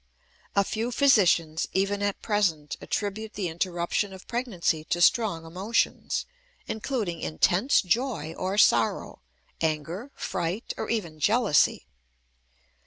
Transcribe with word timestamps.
A 0.55 0.63
few 0.63 0.89
physicians, 0.91 1.67
even 1.73 2.01
at 2.01 2.23
present, 2.23 2.75
attribute 2.81 3.33
the 3.35 3.47
interruption 3.49 4.13
of 4.13 4.27
pregnancy 4.27 4.83
to 4.85 4.99
strong 4.99 5.45
emotions, 5.45 6.25
including 6.65 7.19
intense 7.21 7.83
joy 7.83 8.33
or 8.35 8.57
sorrow, 8.57 9.21
anger, 9.61 10.09
fright, 10.15 10.73
or 10.75 10.89
even 10.89 11.19
jealousy. 11.19 11.85